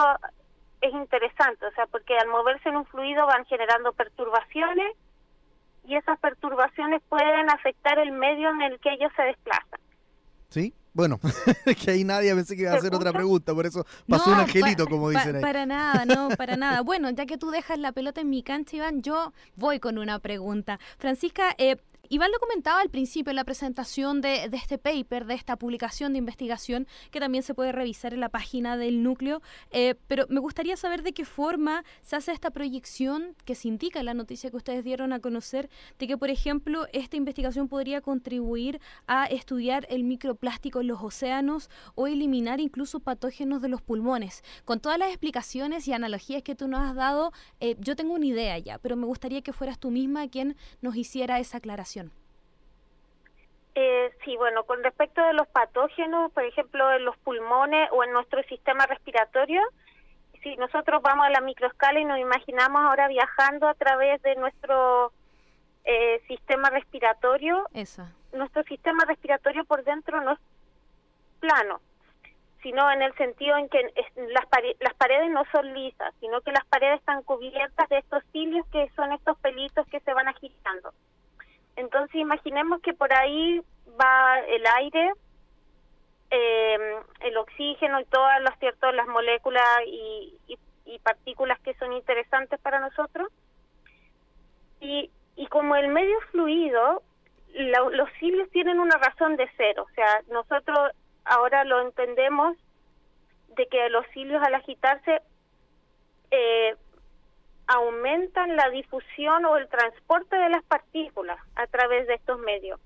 es 0.80 0.92
interesante, 0.92 1.64
o 1.66 1.70
sea, 1.72 1.86
porque 1.86 2.18
al 2.18 2.28
moverse 2.28 2.68
en 2.68 2.76
un 2.76 2.86
fluido 2.86 3.24
van 3.26 3.44
generando 3.44 3.92
perturbaciones 3.92 4.96
y 5.86 5.96
esas 5.96 6.18
perturbaciones 6.18 7.02
pueden 7.08 7.50
afectar 7.50 7.98
el 7.98 8.12
medio 8.12 8.50
en 8.50 8.62
el 8.62 8.80
que 8.80 8.92
ellos 8.92 9.12
se 9.16 9.22
desplazan. 9.22 9.80
¿Sí? 10.48 10.74
Bueno, 10.92 11.18
que 11.84 11.90
ahí 11.90 12.04
nadie 12.04 12.32
pensé 12.34 12.54
que 12.54 12.62
iba 12.62 12.70
a 12.70 12.76
hacer 12.76 12.94
otra 12.94 13.12
pregunta, 13.12 13.52
por 13.52 13.66
eso 13.66 13.84
pasó 14.08 14.30
un 14.30 14.38
angelito, 14.38 14.86
como 14.86 15.10
dicen 15.10 15.36
ahí. 15.36 15.42
Para 15.42 15.66
nada, 15.66 16.04
no, 16.06 16.28
para 16.38 16.56
nada. 16.56 16.82
Bueno, 16.82 17.10
ya 17.10 17.26
que 17.26 17.36
tú 17.36 17.50
dejas 17.50 17.80
la 17.80 17.90
pelota 17.90 18.20
en 18.20 18.30
mi 18.30 18.44
cancha, 18.44 18.76
Iván, 18.76 19.02
yo 19.02 19.32
voy 19.56 19.80
con 19.80 19.98
una 19.98 20.20
pregunta. 20.20 20.78
Francisca, 20.98 21.52
eh, 21.58 21.78
Iván 22.10 22.30
lo 22.32 22.38
comentaba 22.38 22.80
al 22.80 22.90
principio 22.90 23.30
en 23.30 23.36
la 23.36 23.44
presentación 23.44 24.20
de, 24.20 24.44
este 24.52 24.76
paper, 24.76 25.24
de 25.24 25.34
esta 25.34 25.56
publicación 25.56 26.12
de 26.12 26.18
investigación, 26.18 26.86
que 27.10 27.18
también 27.18 27.42
se 27.42 27.54
puede 27.54 27.72
revisar 27.72 28.12
en 28.12 28.20
la 28.20 28.28
página 28.28 28.76
del 28.76 29.02
núcleo, 29.02 29.40
eh, 29.70 29.94
pero 30.06 30.26
me 30.28 30.40
gustaría 30.40 30.76
saber 30.76 31.02
de 31.02 31.12
qué 31.12 31.24
forma 31.24 31.82
se 32.02 32.16
hace 32.16 32.32
esta 32.32 32.50
proyección 32.50 33.34
que 33.46 33.54
se 33.54 33.68
indica 33.68 34.00
en 34.00 34.06
la 34.06 34.14
noticia 34.14 34.50
que 34.50 34.56
ustedes 34.56 34.84
dieron 34.84 35.12
a 35.14 35.20
conocer, 35.20 35.70
de 35.98 36.06
que, 36.06 36.18
por 36.18 36.28
ejemplo, 36.28 36.86
esta 36.92 37.16
investigación 37.16 37.68
podría 37.68 38.02
contribuir 38.02 38.80
a 39.06 39.24
estudiar 39.24 39.86
el 39.88 40.04
microplástico 40.04 40.82
en 40.82 40.88
los 40.88 41.02
océanos 41.02 41.70
o 41.94 42.06
eliminar 42.06 42.60
incluso 42.60 43.00
patógenos 43.00 43.62
de 43.62 43.68
los 43.68 43.80
pulmones. 43.80 44.42
Con 44.66 44.80
todas 44.80 44.98
las 44.98 45.08
explicaciones 45.08 45.88
y 45.88 45.94
analogías 45.94 46.42
que 46.42 46.54
tú 46.54 46.68
nos 46.68 46.80
has 46.80 46.94
dado, 46.94 47.32
eh, 47.60 47.76
yo 47.80 47.96
tengo 47.96 48.12
una 48.14 48.26
idea 48.26 48.58
ya, 48.58 48.78
pero 48.78 48.96
me 48.96 49.06
gustaría 49.06 49.40
que 49.40 49.54
fueras 49.54 49.78
tú 49.78 49.90
misma 49.90 50.28
quien 50.28 50.56
nos 50.82 50.96
hiciera 50.96 51.38
esa 51.40 51.58
aclaración. 51.58 52.03
Eh, 53.74 54.12
sí, 54.24 54.36
bueno, 54.36 54.64
con 54.64 54.82
respecto 54.84 55.20
de 55.24 55.32
los 55.32 55.48
patógenos, 55.48 56.30
por 56.32 56.44
ejemplo, 56.44 56.92
en 56.92 57.04
los 57.04 57.16
pulmones 57.18 57.88
o 57.92 58.04
en 58.04 58.12
nuestro 58.12 58.42
sistema 58.44 58.86
respiratorio, 58.86 59.60
si 60.42 60.56
nosotros 60.56 61.02
vamos 61.02 61.26
a 61.26 61.30
la 61.30 61.40
microescala 61.40 61.98
y 61.98 62.04
nos 62.04 62.18
imaginamos 62.18 62.82
ahora 62.82 63.08
viajando 63.08 63.66
a 63.66 63.74
través 63.74 64.22
de 64.22 64.36
nuestro 64.36 65.12
eh, 65.84 66.22
sistema 66.28 66.70
respiratorio, 66.70 67.66
nuestro 68.32 68.62
sistema 68.64 69.04
respiratorio 69.06 69.64
por 69.64 69.82
dentro 69.82 70.20
no 70.20 70.32
es 70.32 70.38
plano, 71.40 71.80
sino 72.62 72.90
en 72.92 73.02
el 73.02 73.14
sentido 73.16 73.56
en 73.56 73.68
que 73.68 73.92
las, 74.32 74.44
las 74.80 74.94
paredes 74.94 75.30
no 75.30 75.42
son 75.50 75.74
lisas, 75.74 76.14
sino 76.20 76.40
que 76.42 76.52
las 76.52 76.64
paredes 76.66 77.00
están 77.00 77.22
cubiertas 77.22 77.88
de 77.88 77.98
estos 77.98 78.22
cilios 78.32 78.66
que 78.70 78.88
son 78.94 79.12
estos 79.12 79.36
pelitos 79.38 79.86
que 79.88 80.00
se 80.00 80.14
van 80.14 80.28
agitando. 80.28 80.53
Entonces 81.84 82.14
imaginemos 82.16 82.80
que 82.80 82.94
por 82.94 83.12
ahí 83.12 83.60
va 84.00 84.40
el 84.40 84.66
aire, 84.78 85.12
eh, 86.30 86.96
el 87.20 87.36
oxígeno 87.36 88.00
y 88.00 88.04
todas 88.06 88.40
las, 88.40 88.58
cierto, 88.58 88.90
las 88.92 89.06
moléculas 89.06 89.80
y, 89.86 90.38
partículas 91.02 91.60
que 91.60 91.74
son 91.74 91.92
interesantes 91.92 92.58
para 92.60 92.80
nosotros. 92.80 93.28
Y, 94.80 95.10
y 95.36 95.46
como 95.48 95.76
el 95.76 95.88
medio 95.88 96.18
fluido, 96.30 97.02
los 97.52 98.08
cilios 98.18 98.48
tienen 98.50 98.80
una 98.80 98.96
razón 98.96 99.36
de 99.36 99.46
ser, 99.52 99.78
o 99.80 99.86
sea, 99.94 100.22
nosotros 100.28 100.78
ahora 101.26 101.64
lo 101.64 101.82
entendemos 101.82 102.56
de 103.48 103.66
que 103.66 103.90
los 103.90 104.06
cilios 104.14 104.42
al 104.42 104.54
agitarse 104.54 105.20
aumentan 108.04 108.56
la 108.56 108.68
difusión 108.70 109.44
o 109.44 109.56
el 109.56 109.68
transporte 109.68 110.36
de 110.36 110.50
las 110.50 110.62
partículas 110.64 111.38
a 111.56 111.66
través 111.66 112.06
de 112.06 112.14
estos 112.14 112.38
medios. 112.40 112.80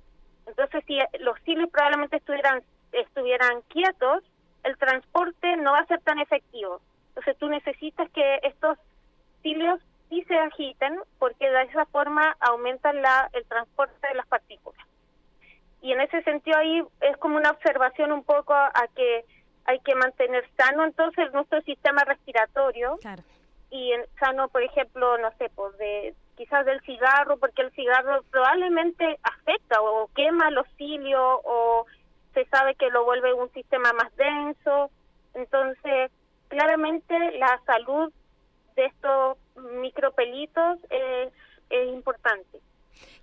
Entonces, 0.46 0.84
si 0.87 0.98
los 1.20 1.38
cilios 1.44 1.70
probablemente 1.70 2.16
estuvieran, 2.16 2.62
estuvieran 2.92 3.62
quietos, 3.68 4.22
el 4.64 4.76
transporte 4.78 5.56
no 5.56 5.72
va 5.72 5.80
a 5.80 5.87
ser 5.87 6.00
tan 6.02 6.18
efectivo. 6.20 6.80
Entonces, 7.08 7.37
tú 7.38 7.48
necesitas 7.48 8.08
que 8.10 8.38
estos 8.44 8.78
cilios 9.42 9.80
sí 10.08 10.25
se 10.25 10.37
agiten 10.37 11.00
porque 11.18 11.50
de 11.50 11.62
esa 11.62 11.84
forma 11.87 12.37
aumentan 12.40 13.02
la, 13.02 13.28
el 13.32 13.44
transporte 13.44 14.08
de 14.08 14.14
las 14.14 14.26
partículas 14.26 14.87
y 15.80 15.92
en 15.92 16.00
ese 16.00 16.22
sentido 16.22 16.58
ahí 16.58 16.82
es 17.00 17.16
como 17.18 17.37
una 17.37 17.50
observación 17.50 18.10
un 18.10 18.25
poco 18.25 18.52
a, 18.52 18.72
que 18.96 19.25
hay 19.64 19.78
que 19.80 19.94
mantener 19.94 20.44
sano 20.56 20.84
entonces 20.84 21.32
nuestro 21.32 21.60
sistema 21.62 22.02
respiratorio 22.04 22.98
y 23.70 23.92
en, 23.92 24.04
sano 24.18 24.48
por 24.48 24.62
ejemplo 24.62 25.18
no 25.18 25.30
sé 25.38 25.50
pues 25.54 25.76
de 25.78 26.14
quizás 26.37 26.64
del 26.64 26.80
cigarro 26.82 27.37
porque 27.37 27.62
el 27.62 27.72
cigarro 27.72 28.22
probablemente 28.30 29.18
afecta 29.22 29.80
o 29.80 30.08
quema 30.14 30.50
los 30.50 30.66
cilios 30.76 31.40
o 31.44 31.87
se 32.34 32.44
sabe 32.46 32.75
que 32.76 32.90
lo 32.90 33.04
vuelve 33.04 33.32
un 33.32 33.50
sistema 33.52 33.92
más 33.92 34.14
denso. 34.16 34.90
Entonces 35.34 36.12
claramente 36.48 37.14
la 37.38 37.60
salud 37.66 38.12
de 38.76 38.87
estos 38.87 39.37
micropelitos 39.56 40.78
es, 40.90 41.32
es 41.70 41.88
importante 41.88 42.60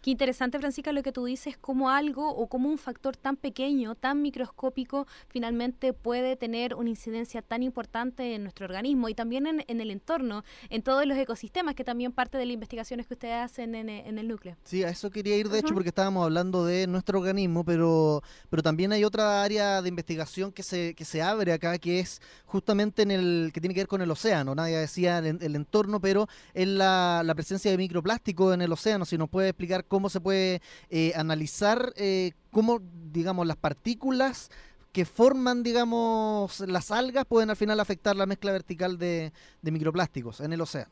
Qué 0.05 0.11
interesante, 0.11 0.59
Francisca, 0.59 0.91
lo 0.91 1.01
que 1.01 1.11
tú 1.11 1.25
dices, 1.25 1.57
como 1.57 1.89
algo 1.89 2.29
o 2.29 2.45
como 2.45 2.69
un 2.69 2.77
factor 2.77 3.17
tan 3.17 3.37
pequeño, 3.37 3.95
tan 3.95 4.21
microscópico, 4.21 5.07
finalmente 5.29 5.93
puede 5.93 6.35
tener 6.35 6.75
una 6.75 6.91
incidencia 6.91 7.41
tan 7.41 7.63
importante 7.63 8.35
en 8.35 8.43
nuestro 8.43 8.67
organismo 8.67 9.09
y 9.09 9.15
también 9.15 9.47
en, 9.47 9.81
el 9.81 9.89
entorno, 9.89 10.43
en 10.69 10.83
todos 10.83 11.07
los 11.07 11.17
ecosistemas, 11.17 11.73
que 11.73 11.83
también 11.83 12.11
parte 12.11 12.37
de 12.37 12.45
las 12.45 12.53
investigaciones 12.53 13.07
que 13.07 13.15
ustedes 13.15 13.33
hacen 13.33 13.73
en, 13.73 13.89
el 13.89 14.27
núcleo. 14.27 14.55
Sí, 14.63 14.83
a 14.83 14.89
eso 14.89 15.09
quería 15.09 15.37
ir, 15.37 15.49
de 15.49 15.57
hecho, 15.57 15.73
porque 15.73 15.89
estábamos 15.89 16.23
hablando 16.23 16.65
de 16.65 16.85
nuestro 16.85 17.17
organismo, 17.17 17.63
pero, 17.63 18.21
pero 18.51 18.61
también 18.61 18.91
hay 18.91 19.03
otra 19.03 19.41
área 19.41 19.81
de 19.81 19.89
investigación 19.89 20.51
que 20.51 20.61
se, 20.61 20.93
que 20.93 21.03
se 21.03 21.23
abre 21.23 21.51
acá, 21.51 21.79
que 21.79 21.99
es 21.99 22.21
justamente 22.45 23.01
en 23.01 23.09
el 23.09 23.49
que 23.51 23.59
tiene 23.59 23.73
que 23.73 23.79
ver 23.79 23.87
con 23.87 24.03
el 24.03 24.11
océano. 24.11 24.53
Nadie 24.53 24.77
decía 24.77 25.17
el, 25.17 25.55
entorno, 25.55 25.99
pero 25.99 26.27
en 26.53 26.77
la, 26.77 27.23
la 27.25 27.33
presencia 27.33 27.71
de 27.71 27.77
microplástico 27.77 28.53
en 28.53 28.61
el 28.61 28.71
océano. 28.71 29.03
Si 29.05 29.17
nos 29.17 29.29
puede 29.29 29.49
explicar 29.49 29.83
cómo 29.94 29.94
cómo 29.95 30.09
se 30.09 30.19
puede 30.19 30.59
eh, 30.89 31.13
analizar 31.15 31.93
eh, 31.95 32.31
cómo, 32.51 32.79
digamos, 32.81 33.47
las 33.47 33.55
partículas 33.55 34.49
que 34.91 35.05
forman, 35.05 35.63
digamos, 35.63 36.59
las 36.67 36.91
algas 36.91 37.23
pueden 37.23 37.49
al 37.49 37.55
final 37.55 37.79
afectar 37.79 38.13
la 38.13 38.25
mezcla 38.25 38.51
vertical 38.51 38.97
de, 38.97 39.31
microplásticos 39.61 40.41
en 40.41 40.51
el 40.51 40.59
océano. 40.59 40.91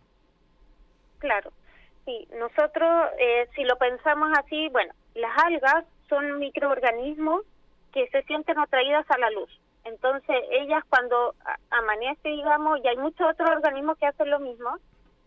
Claro, 1.19 1.51
sí, 2.05 2.29
nosotros 2.39 3.10
eh, 3.19 3.50
si 3.57 3.65
lo 3.65 3.77
pensamos 3.77 4.29
así, 4.39 4.69
bueno, 4.69 4.93
las 5.15 5.38
algas 5.43 5.83
son 6.07 6.39
microorganismos 6.39 7.41
que 7.91 8.07
se 8.07 8.24
sienten 8.24 8.57
atraídas 8.57 9.05
a 9.12 9.17
la 9.17 9.29
luz. 9.31 9.50
Entonces, 9.83 10.38
ellas 10.50 10.81
cuando 10.88 11.36
amanece, 11.72 12.29
digamos, 12.29 12.79
y 12.81 12.88
hay 12.88 12.95
muchos 12.95 13.27
otros 13.29 13.50
organismos 13.50 13.98
que 13.98 14.05
hacen 14.05 14.29
lo 14.29 14.39
mismo, 14.39 14.77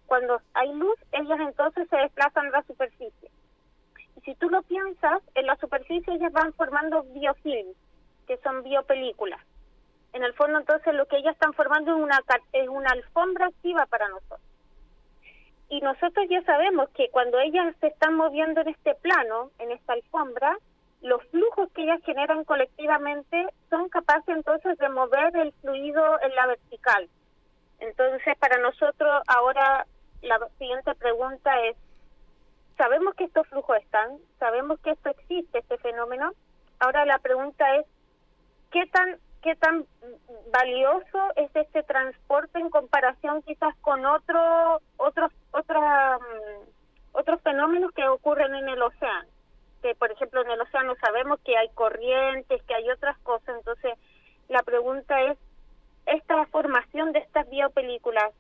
cuando 0.06 0.40
hay 0.54 0.72
luz, 0.72 0.96
ellas 1.12 1.40
entonces 1.40 1.86
se 1.90 1.96
desplazan 1.96 2.46
a 2.46 2.50
la 2.50 2.62
superficie 2.62 3.30
si 4.26 4.34
tú 4.34 4.50
lo 4.50 4.62
piensas, 4.62 5.22
en 5.34 5.46
la 5.46 5.56
superficie 5.56 6.12
ellas 6.12 6.32
van 6.32 6.52
formando 6.52 7.04
biofilms, 7.04 7.76
que 8.26 8.36
son 8.38 8.64
biopelículas. 8.64 9.40
En 10.12 10.24
el 10.24 10.34
fondo, 10.34 10.58
entonces, 10.58 10.94
lo 10.94 11.06
que 11.06 11.16
ellas 11.16 11.34
están 11.34 11.54
formando 11.54 11.96
es 11.96 12.02
una, 12.02 12.18
es 12.52 12.68
una 12.68 12.90
alfombra 12.90 13.46
activa 13.46 13.86
para 13.86 14.08
nosotros. 14.08 14.40
Y 15.68 15.80
nosotros 15.80 16.26
ya 16.28 16.42
sabemos 16.42 16.88
que 16.90 17.08
cuando 17.10 17.38
ellas 17.38 17.74
se 17.80 17.88
están 17.88 18.14
moviendo 18.14 18.60
en 18.62 18.68
este 18.68 18.94
plano, 18.96 19.50
en 19.58 19.70
esta 19.70 19.92
alfombra, 19.92 20.58
los 21.02 21.22
flujos 21.26 21.70
que 21.72 21.82
ellas 21.82 22.00
generan 22.04 22.44
colectivamente 22.44 23.46
son 23.70 23.88
capaces 23.88 24.34
entonces 24.34 24.76
de 24.78 24.88
mover 24.88 25.36
el 25.36 25.52
fluido 25.60 26.02
en 26.22 26.34
la 26.34 26.46
vertical. 26.46 27.08
Entonces, 27.78 28.36
para 28.38 28.58
nosotros 28.58 29.22
ahora 29.28 29.86
la 30.22 30.38
siguiente 30.58 30.94
pregunta 30.94 31.60
es, 31.66 31.76
sabemos 32.76 33.14
que 33.14 33.24
estos 33.24 33.46
flujos 33.48 33.76
están, 33.78 34.18
sabemos 34.38 34.78
que 34.80 34.90
esto 34.90 35.10
existe, 35.10 35.58
este 35.58 35.78
fenómeno. 35.78 36.32
Ahora 36.78 37.04
la 37.04 37.18
pregunta 37.18 37.76
es, 37.76 37.86
¿qué 38.70 38.86
tan 38.86 39.18
qué 39.42 39.54
tan 39.56 39.86
valioso 40.52 41.18
es 41.36 41.54
este 41.54 41.82
transporte 41.84 42.58
en 42.58 42.68
comparación 42.68 43.42
quizás 43.42 43.76
con 43.80 44.04
otro, 44.04 44.80
otros 44.96 45.30
otra, 45.52 46.18
mm, 46.18 46.68
otros 47.12 47.40
fenómenos 47.42 47.92
que 47.92 48.06
ocurren 48.08 48.54
en 48.54 48.68
el 48.68 48.82
océano? 48.82 49.28
Que 49.82 49.94
por 49.94 50.10
ejemplo 50.10 50.42
en 50.42 50.50
el 50.50 50.60
océano 50.60 50.94
sabemos 51.00 51.38
que 51.44 51.56
hay 51.56 51.68
corrientes, 51.70 52.62
que 52.64 52.74
hay 52.74 52.90
otras 52.90 53.16
cosas, 53.18 53.56
entonces 53.56 53.94
la 54.48 54.62
pregunta 54.62 55.20
es, 55.22 55.38
¿esta 56.06 56.44
formación 56.46 57.12
de 57.12 57.20
estas 57.20 57.48
biopelículas 57.48 58.32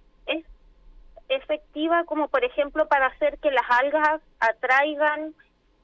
efectiva 1.28 2.04
como 2.04 2.28
por 2.28 2.44
ejemplo 2.44 2.86
para 2.88 3.06
hacer 3.06 3.38
que 3.38 3.50
las 3.50 3.64
algas 3.68 4.20
atraigan 4.40 5.34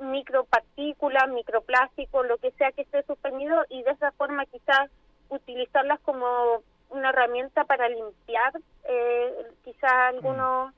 micropartículas, 0.00 1.28
microplásticos, 1.28 2.26
lo 2.26 2.38
que 2.38 2.50
sea 2.52 2.72
que 2.72 2.82
esté 2.82 3.02
suspendido 3.04 3.64
y 3.68 3.82
de 3.82 3.92
esa 3.92 4.12
forma 4.12 4.46
quizás 4.46 4.90
utilizarlas 5.28 6.00
como 6.00 6.62
una 6.90 7.11
herramienta 7.11 7.64
para 7.64 7.88
limpiar 7.88 8.52
eh, 8.84 9.46
quizás 9.64 9.92
algunos 9.92 10.75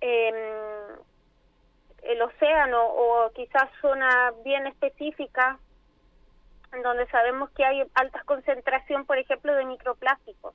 em, 0.00 0.34
el 2.02 2.22
océano 2.22 2.84
o 2.84 3.30
quizás 3.32 3.68
zona 3.80 4.32
bien 4.44 4.66
específica 4.66 5.58
en 6.72 6.82
donde 6.82 7.06
sabemos 7.08 7.50
que 7.50 7.64
hay 7.64 7.82
alta 7.94 8.22
concentración, 8.24 9.04
por 9.04 9.18
ejemplo, 9.18 9.54
de 9.54 9.64
microplásticos. 9.66 10.54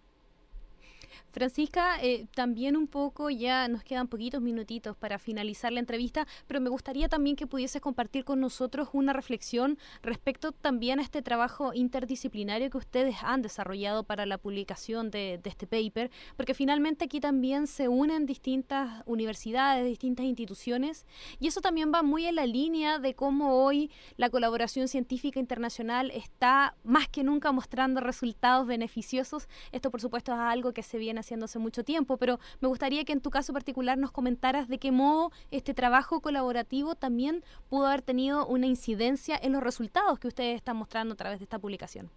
Francisca, 1.32 2.02
eh, 2.02 2.26
también 2.34 2.76
un 2.76 2.88
poco, 2.88 3.30
ya 3.30 3.68
nos 3.68 3.84
quedan 3.84 4.08
poquitos 4.08 4.42
minutitos 4.42 4.96
para 4.98 5.20
finalizar 5.20 5.72
la 5.72 5.80
entrevista, 5.80 6.28
pero 6.48 6.62
me 6.62 6.70
gustaría 6.70 7.10
también 7.10 7.36
que 7.36 7.48
pudieses 7.48 7.82
compartir 7.82 8.26
con 8.26 8.40
nosotros 8.40 8.90
una 8.94 9.14
reflexión 9.14 9.78
respecto 10.02 10.52
también 10.52 11.00
a 11.00 11.04
este 11.04 11.22
trabajo 11.22 11.74
interdisciplinario 11.74 12.70
que 12.70 12.78
ustedes 12.78 13.18
han 13.22 13.42
desarrollado 13.42 14.04
para 14.04 14.26
la 14.26 14.38
publicación 14.38 15.12
de, 15.12 15.40
este 15.44 15.68
paper, 15.68 16.12
porque 16.36 16.54
finalmente 16.54 17.06
aquí 17.06 17.20
también 17.20 17.68
se 17.68 17.88
unen 17.88 18.26
distintas 18.26 19.04
universidades, 19.06 19.86
distintas 19.86 20.26
instituciones, 20.26 21.06
y 21.40 21.48
eso 21.48 21.62
también 21.62 21.92
va 21.94 22.04
muy 22.04 22.26
en 22.26 22.36
la 22.36 22.46
línea 22.46 23.00
de 23.00 23.14
cómo 23.14 23.64
hoy 23.64 23.92
la 24.18 24.30
colaboración 24.30 24.88
científica 24.88 25.40
internacional 25.40 26.12
está 26.12 26.76
más 26.84 27.08
que 27.08 27.24
nunca 27.24 27.52
mostrando 27.52 28.02
resultados 28.02 28.68
beneficiosos. 28.68 29.48
Esto, 29.72 29.92
por 29.92 30.02
supuesto, 30.02 30.34
es 30.34 30.40
algo 30.40 30.74
que 30.74 30.84
se 30.84 30.98
viene 30.98 31.20
haciendo 31.28 31.46
hace 31.46 31.60
mucho 31.60 31.84
tiempo, 31.84 32.18
pero 32.18 32.40
me 32.62 32.70
gustaría 32.70 33.04
que 33.04 33.12
en 33.12 33.22
tu 33.22 33.30
caso 33.30 33.52
particular 33.52 33.98
nos 33.98 34.12
comentaras 34.12 34.70
de 34.70 34.78
qué 34.80 34.92
modo 34.92 35.32
este 35.52 35.74
trabajo 35.74 36.22
colaborativo 36.22 36.96
también 36.96 37.44
pudo 37.70 37.88
haber 37.88 38.02
tenido 38.02 38.46
una 38.48 38.66
incidencia 38.66 39.38
en 39.42 39.52
los 39.52 39.62
resultados 39.62 40.20
que 40.20 40.30
ustedes 40.30 40.56
están 40.56 40.78
mostrando 40.78 41.14
a 41.14 41.18
través 41.18 41.40
de 41.40 41.44
esta 41.44 41.60
publicación. 41.60 42.10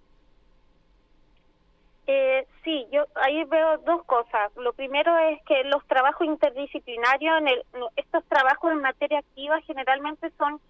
Eh, 2.07 2.47
sí, 2.64 2.87
yo 2.93 3.07
ahí 3.17 3.45
veo 3.45 3.79
dos 3.79 4.05
cosas. 4.05 4.50
Lo 4.57 4.73
primero 4.73 5.17
es 5.19 5.40
que 5.45 5.64
los 5.64 5.85
trabajos 5.87 6.26
interdisciplinarios, 6.26 7.38
en 7.38 7.49
el, 7.49 7.62
estos 7.97 8.25
trabajos 8.25 8.73
en 8.73 8.81
materia 8.81 9.19
activa 9.19 9.61
generalmente 9.62 10.31
son 10.38 10.61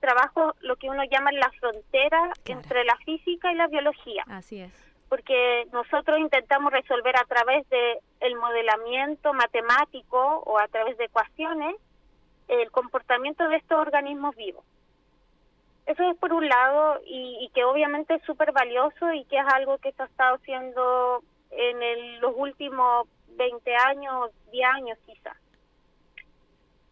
trabajos, 0.00 0.54
lo 0.60 0.76
que 0.76 0.88
uno 0.88 1.02
llama 1.04 1.32
la 1.32 1.50
frontera 1.58 2.32
entre 2.44 2.84
la 2.84 2.96
física 3.04 3.52
y 3.52 3.56
la 3.56 3.66
biología. 3.66 4.24
Así 4.28 4.60
es 4.60 4.88
porque 5.08 5.66
nosotros 5.72 6.18
intentamos 6.18 6.72
resolver 6.72 7.16
a 7.16 7.24
través 7.24 7.68
de 7.70 7.98
el 8.20 8.36
modelamiento 8.36 9.32
matemático 9.32 10.42
o 10.44 10.58
a 10.58 10.68
través 10.68 10.96
de 10.98 11.04
ecuaciones 11.04 11.76
el 12.48 12.70
comportamiento 12.70 13.48
de 13.48 13.56
estos 13.56 13.78
organismos 13.78 14.34
vivos. 14.36 14.64
eso 15.86 16.10
es 16.10 16.16
por 16.18 16.32
un 16.32 16.48
lado 16.48 17.00
y, 17.04 17.50
que 17.54 17.64
obviamente 17.64 18.14
es 18.14 18.22
súper 18.22 18.52
valioso 18.52 19.12
y 19.12 19.24
que 19.24 19.38
es 19.38 19.46
algo 19.54 19.78
que 19.78 19.92
se 19.92 20.02
ha 20.02 20.06
estado 20.06 20.36
haciendo 20.36 21.22
en 21.50 22.20
los 22.20 22.34
últimos 22.36 23.06
20 23.36 23.74
años, 23.74 24.30
10 24.50 24.68
años 24.74 24.98
quizás. 25.06 25.36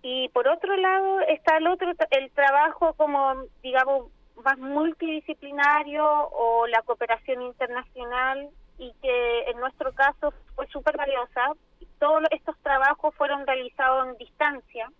Y 0.03 0.29
por 0.31 0.47
otro 0.49 0.77
lado 0.77 1.21
está 1.21 1.57
el 1.57 1.67
otro 1.67 1.93
el 2.11 2.31
trabajo 2.31 2.95
como 2.95 3.35
digamos 3.63 4.11
más 4.45 4.59
multidisciplinario 4.59 6.05
o 6.05 6.67
la 6.67 6.83
cooperación 6.83 7.43
internacional 7.43 8.49
y 8.79 8.93
que 9.03 9.45
en 9.51 9.59
nuestro 9.59 9.93
caso 9.93 10.33
fue 10.55 10.67
súper 10.69 10.97
valiosa. 10.97 11.53
Todos 11.99 12.25
estos 12.31 12.57
trabajos 12.59 13.15
fueron 13.15 13.47
realizados 13.47 14.09
en 14.09 14.17
distancia. 14.19 14.91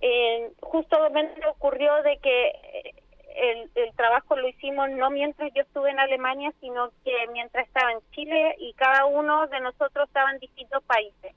Eh, 0.00 0.52
justamente 0.60 1.40
ocurrió 1.46 2.02
de 2.02 2.18
que 2.18 2.48
eh, 2.48 2.94
el, 3.36 3.70
el, 3.74 3.94
trabajo 3.94 4.36
lo 4.36 4.48
hicimos 4.48 4.90
no 4.90 5.10
mientras 5.10 5.52
yo 5.54 5.62
estuve 5.62 5.90
en 5.90 6.00
Alemania, 6.00 6.52
sino 6.60 6.90
que 7.04 7.26
mientras 7.32 7.66
estaba 7.66 7.92
en 7.92 8.00
Chile 8.10 8.56
y 8.58 8.74
cada 8.74 9.06
uno 9.06 9.46
de 9.46 9.60
nosotros 9.60 10.08
estaba 10.08 10.32
en 10.32 10.38
distintos 10.38 10.82
países. 10.84 11.34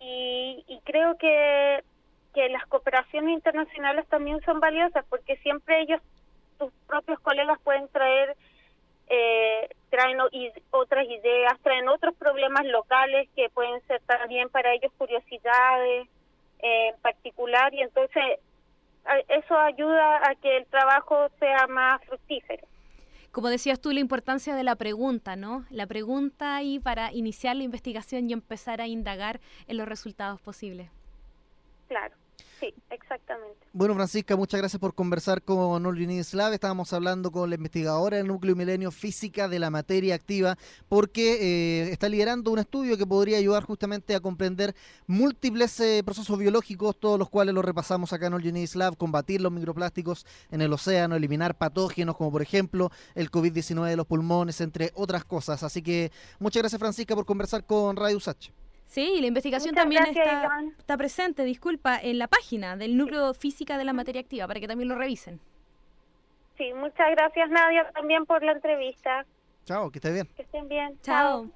Y, 0.00 0.64
y 0.68 0.80
creo 0.84 1.16
que, 1.18 1.82
que 2.34 2.48
las 2.48 2.66
cooperaciones 2.66 3.34
internacionales 3.34 4.06
también 4.08 4.40
son 4.42 4.60
valiosas 4.60 5.04
porque 5.08 5.36
siempre 5.38 5.80
ellos, 5.80 6.00
sus 6.58 6.72
propios 6.86 7.18
colegas 7.20 7.58
pueden 7.62 7.88
traer 7.88 8.36
eh, 9.10 9.70
traen 9.90 10.18
otras 10.70 11.06
ideas, 11.06 11.58
traen 11.62 11.88
otros 11.88 12.14
problemas 12.16 12.66
locales 12.66 13.28
que 13.34 13.48
pueden 13.48 13.80
ser 13.86 14.02
también 14.02 14.50
para 14.50 14.74
ellos 14.74 14.92
curiosidades 14.98 16.08
en 16.58 16.94
particular 17.00 17.72
y 17.72 17.80
entonces 17.80 18.22
eso 19.28 19.56
ayuda 19.56 20.16
a 20.28 20.34
que 20.34 20.58
el 20.58 20.66
trabajo 20.66 21.28
sea 21.38 21.66
más 21.68 22.04
fructífero. 22.04 22.66
Como 23.32 23.48
decías 23.48 23.80
tú, 23.80 23.92
la 23.92 24.00
importancia 24.00 24.54
de 24.54 24.64
la 24.64 24.76
pregunta, 24.76 25.36
¿no? 25.36 25.64
La 25.70 25.86
pregunta 25.86 26.56
ahí 26.56 26.78
para 26.78 27.12
iniciar 27.12 27.56
la 27.56 27.62
investigación 27.62 28.28
y 28.28 28.32
empezar 28.32 28.80
a 28.80 28.86
indagar 28.86 29.40
en 29.68 29.76
los 29.76 29.88
resultados 29.88 30.40
posibles. 30.40 30.90
Claro. 31.88 32.14
Sí, 32.60 32.74
exactamente. 32.90 33.66
Bueno, 33.72 33.94
Francisca, 33.94 34.34
muchas 34.34 34.58
gracias 34.58 34.80
por 34.80 34.92
conversar 34.92 35.42
con 35.42 35.86
All 35.86 36.24
Lab. 36.32 36.52
Estábamos 36.52 36.92
hablando 36.92 37.30
con 37.30 37.48
la 37.50 37.54
investigadora 37.54 38.16
del 38.16 38.26
Núcleo 38.26 38.56
Milenio 38.56 38.90
Física 38.90 39.48
de 39.48 39.60
la 39.60 39.70
Materia 39.70 40.16
Activa, 40.16 40.58
porque 40.88 41.34
eh, 41.40 41.92
está 41.92 42.08
liderando 42.08 42.50
un 42.50 42.58
estudio 42.58 42.98
que 42.98 43.06
podría 43.06 43.38
ayudar 43.38 43.62
justamente 43.62 44.16
a 44.16 44.20
comprender 44.20 44.74
múltiples 45.06 45.78
eh, 45.78 46.02
procesos 46.04 46.36
biológicos, 46.36 46.98
todos 46.98 47.16
los 47.16 47.30
cuales 47.30 47.54
los 47.54 47.64
repasamos 47.64 48.12
acá 48.12 48.26
en 48.26 48.34
All 48.34 48.68
Lab, 48.74 48.96
combatir 48.96 49.40
los 49.40 49.52
microplásticos 49.52 50.26
en 50.50 50.60
el 50.60 50.72
océano, 50.72 51.14
eliminar 51.14 51.56
patógenos 51.56 52.16
como 52.16 52.32
por 52.32 52.42
ejemplo 52.42 52.90
el 53.14 53.30
COVID-19 53.30 53.86
de 53.86 53.96
los 53.96 54.06
pulmones, 54.06 54.60
entre 54.60 54.90
otras 54.94 55.24
cosas. 55.24 55.62
Así 55.62 55.80
que 55.80 56.10
muchas 56.40 56.62
gracias, 56.62 56.80
Francisca, 56.80 57.14
por 57.14 57.24
conversar 57.24 57.64
con 57.64 57.94
Radio 57.94 58.16
USACH. 58.16 58.50
Sí, 58.88 59.20
la 59.20 59.26
investigación 59.26 59.74
también 59.74 60.02
está, 60.06 60.50
está, 60.78 60.96
presente, 60.96 61.44
disculpa, 61.44 61.98
en 62.00 62.18
la 62.18 62.26
página 62.26 62.74
del 62.74 62.96
Núcleo 62.96 63.34
Física 63.34 63.76
de 63.76 63.84
la 63.84 63.92
Materia 63.92 64.22
Activa, 64.22 64.46
para 64.46 64.60
que 64.60 64.66
también 64.66 64.88
lo 64.88 64.94
revisen. 64.94 65.40
Sí, 66.56 66.72
muchas 66.72 67.10
gracias 67.10 67.50
Nadia 67.50 67.90
también 67.92 68.24
por 68.24 68.42
la 68.42 68.52
entrevista. 68.52 69.26
Chao, 69.66 69.90
que 69.90 69.98
esté 69.98 70.10
bien. 70.10 70.26
Que 70.34 70.42
estén 70.42 70.68
bien. 70.68 70.98
Chao. 71.02 71.50